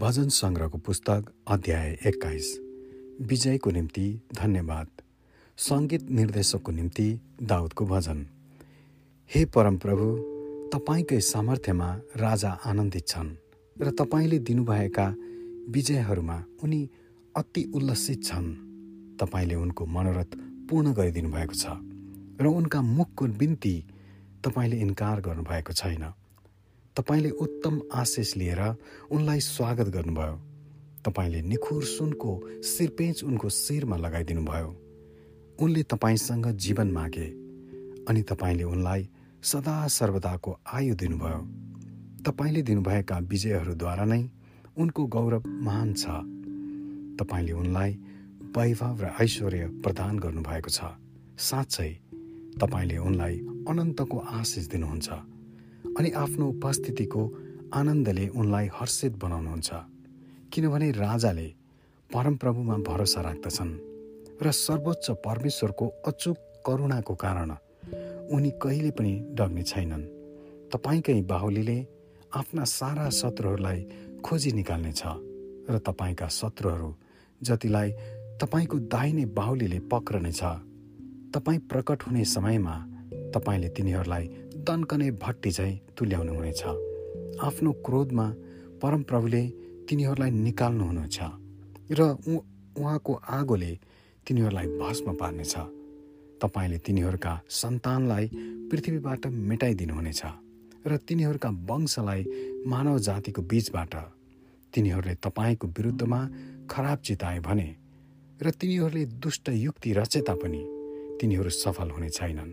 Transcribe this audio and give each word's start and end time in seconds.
भजन 0.00 0.28
सङ्ग्रहको 0.28 0.78
पुस्तक 0.78 1.30
अध्याय 1.46 1.96
एक्काइस। 2.06 2.48
विजयको 3.20 3.70
निम्ति 3.70 4.04
धन्यवाद। 4.34 4.86
सङ्गीत 5.58 6.10
निर्देशकको 6.10 6.72
निम्ति 6.72 7.06
दाउदको 7.42 7.86
भजन। 7.86 8.26
हे 9.30 9.44
परमप्रभु 9.44 10.06
तपाईँकै 10.74 11.20
सामर्थ्यमा 11.20 11.88
राजा 12.16 12.50
आनन्दित 12.66 13.06
छन् 13.08 13.34
र 13.76 13.90
तपाईँले 13.90 14.38
दिनुभएका 14.38 15.06
विजयहरूमा 15.70 16.38
उनी 16.62 16.80
अति 17.36 17.62
उल्लसित 17.74 18.24
छन्। 18.24 18.48
तपाईँले 19.20 19.54
उनको 19.54 19.86
मनोरथ 19.86 20.38
पूर्ण 20.70 20.92
गरिदिनु 20.92 21.30
भएको 21.30 21.54
छ 21.54 21.74
र 22.40 22.46
उनका 22.46 22.82
मुखको 22.82 23.26
बिन्ती 23.26 23.74
तपाईँले 24.46 24.80
इन्कार 24.80 25.20
गर्नुभएको 25.20 25.72
छैन। 25.72 26.04
तपाईँले 26.98 27.30
उत्तम 27.30 27.80
आशिष 27.94 28.36
लिएर 28.36 28.60
उनलाई 29.10 29.40
स्वागत 29.40 29.88
गर्नुभयो। 29.88 30.34
तपाईँले 31.06 31.42
निखुर 31.42 31.84
सुनको 31.84 32.30
शिरपेच 32.62 33.24
उनको 33.24 33.48
शिरमा 33.48 33.96
लगाइदिनु 33.96 34.42
भयो 34.42 34.70
उनले 35.60 35.82
तपाईँसँग 35.82 36.46
जीवन 36.50 36.90
मागे 36.90 37.26
अनि 38.02 38.22
तपाईँले 38.22 38.64
उनलाई 38.64 39.08
सदा 39.42 39.86
सर्वदाको 39.86 40.58
आयु 40.72 40.94
दिनुभयो। 40.94 41.40
तपाईँले 42.26 42.62
दिनुभएका 42.62 43.18
विजयहरूद्वारा 43.18 44.04
नै 44.04 44.30
उनको 44.76 45.06
गौरव 45.06 45.42
महान 45.46 45.94
छ। 45.94 46.04
तपाईँले 47.22 47.52
उनलाई 47.52 47.92
वैभव 48.58 49.02
र 49.02 49.14
ऐश्वर्य 49.22 49.66
प्रदान 49.66 50.18
गर्नुभएको 50.18 50.70
छ। 50.70 50.80
साँच्चै 51.38 51.90
तपाईँले 52.58 52.96
उनलाई 52.98 53.38
अनन्तको 53.68 54.18
आशिष 54.18 54.66
दिनुहुन्छ। 54.66 55.37
अनि 55.98 56.10
आफ्नो 56.10 56.48
उपस्थितिको 56.48 57.22
आनन्दले 57.74 58.28
उनलाई 58.28 58.66
हर्षित 58.74 59.12
बनाउनुहुन्छ। 59.22 59.70
किनभने 60.52 60.90
राजाले 60.90 61.48
परमप्रभुमा 62.10 62.76
भरोसा 62.88 63.20
राख्दछन् 63.20 63.72
र 64.42 64.50
सर्वोच्च 64.50 65.10
परमेश्वरको 65.26 65.86
अचुक 66.06 66.36
करुणाको 66.66 67.14
कारण 67.14 67.50
उनी 68.34 68.50
कहिले 68.62 68.90
पनि 68.90 69.12
डग्ने 69.34 69.62
छैनन्। 69.62 70.04
तपाईँकै 70.72 71.20
बाहुलीले 71.22 71.78
आफ्ना 72.34 72.64
सारा 72.64 73.08
शत्रुहरूलाई 73.10 73.80
खोजी 74.24 74.52
निकाल्नेछ 74.52 75.02
र 75.70 75.78
तपाईँका 75.78 76.28
शत्रुहरू 76.28 76.90
जतिलाई 77.42 77.90
तपाईँको 78.40 78.78
दाहिने 78.78 79.24
बाहुलीले 79.38 79.78
पक्रनेछ। 79.92 80.42
तपाईँ 81.34 81.58
प्रकट 81.70 82.02
हुने 82.02 82.24
समयमा 82.24 82.76
तपाईँले 83.34 83.68
तिनीहरूलाई 83.76 84.24
दन्कने 84.68 85.10
भट्टी 85.22 85.50
चाहिँ 85.50 85.80
तुल्याउनुहुनेछ 85.96 86.62
आफ्नो 87.40 87.72
क्रोधमा 87.86 88.26
परमप्रभुले 88.82 89.42
तिनीहरूलाई 89.88 90.30
निकाल्नुहुनेछ 90.30 91.18
र 91.98 92.00
उहाँको 92.78 93.12
आगोले 93.28 93.72
तिनीहरूलाई 94.26 94.66
भस्म 94.80 95.12
पार्नेछ। 95.20 95.54
तपाईँले 96.42 96.78
तिनीहरूका 96.78 97.32
सन्तानलाई 97.50 98.24
पृथ्वीबाट 98.70 99.26
मेटाइदिनुहुनेछ 99.50 100.22
र 100.86 100.96
तिनीहरूका 101.08 101.50
वंशलाई 101.68 102.22
मानव 102.66 102.98
जातिको 102.98 103.42
बीचबाट। 103.42 103.94
तिनीहरूले 104.72 105.14
तपाईँको 105.24 105.66
विरुद्धमा 105.68 106.20
खराब 106.70 106.98
चिताए 107.06 107.40
भने 107.40 107.68
र 108.40 108.50
तिनीहरूले 108.50 109.04
दुष्ट 109.18 109.48
युक्ति 109.48 109.92
रचे 109.92 110.20
तापनि 110.20 110.62
तिनीहरू 111.20 111.50
सफल 111.50 111.90
हुने 111.90 112.10
छैनन्। 112.10 112.52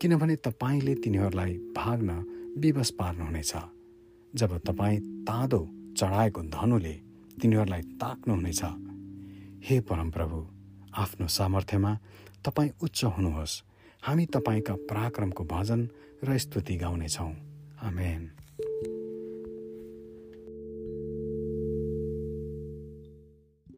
किनभने 0.00 0.36
तपाईँले 0.36 0.94
तिनीहरूलाई 0.94 1.52
भाग्न 1.54 2.10
विवश 2.58 2.90
पार्नुहुनेछ। 2.90 3.52
जब 4.34 4.58
तपाईँ 4.58 5.00
तादो 5.00 5.60
चढाएको 5.96 6.42
धनुले 6.42 6.94
तिनीहरूलाई 7.40 7.82
ताक्नुहुनेछ। 7.82 8.62
हे 9.66 9.80
परमप्रभु 9.80 10.38
आफ्नो 10.94 11.26
सामर्थ्यमा 11.26 11.98
तपाईँ 12.44 12.70
उच्च 12.82 13.04
हुनुहोस्। 13.04 13.62
हामी 14.02 14.26
तपाईँका 14.26 14.74
पराक्रमको 14.74 15.44
भजन 15.44 15.88
र 16.24 16.38
स्तुति 16.38 16.76
गाउनेछौँ। 16.76 17.32
आमेन। 17.82 18.22